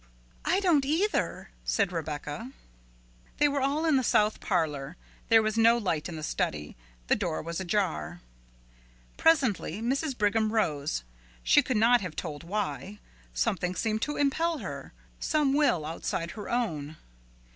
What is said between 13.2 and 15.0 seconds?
something seemed to impel her